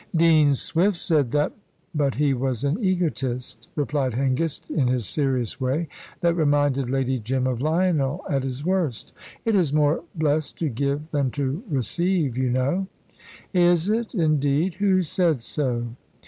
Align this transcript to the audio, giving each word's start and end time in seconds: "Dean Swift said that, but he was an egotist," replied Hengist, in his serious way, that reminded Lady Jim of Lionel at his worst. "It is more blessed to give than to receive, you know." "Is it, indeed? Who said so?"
"Dean 0.15 0.55
Swift 0.55 0.95
said 0.95 1.29
that, 1.29 1.51
but 1.93 2.15
he 2.15 2.33
was 2.33 2.63
an 2.63 2.83
egotist," 2.83 3.69
replied 3.75 4.13
Hengist, 4.15 4.67
in 4.71 4.87
his 4.87 5.05
serious 5.05 5.61
way, 5.61 5.87
that 6.21 6.33
reminded 6.33 6.89
Lady 6.89 7.19
Jim 7.19 7.45
of 7.45 7.61
Lionel 7.61 8.25
at 8.27 8.43
his 8.43 8.65
worst. 8.65 9.13
"It 9.45 9.53
is 9.53 9.71
more 9.71 10.03
blessed 10.15 10.57
to 10.57 10.69
give 10.69 11.11
than 11.11 11.29
to 11.37 11.61
receive, 11.69 12.35
you 12.35 12.49
know." 12.49 12.87
"Is 13.53 13.89
it, 13.91 14.15
indeed? 14.15 14.73
Who 14.73 15.03
said 15.03 15.39
so?" 15.41 15.85